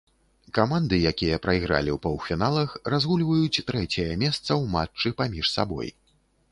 [0.57, 5.99] Каманды, якія прайгралі ў паўфіналах, разгульваюць трэцяе месца ў матчы паміж сабой.